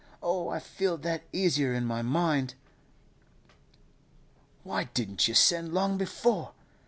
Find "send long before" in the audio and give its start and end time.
5.35-6.53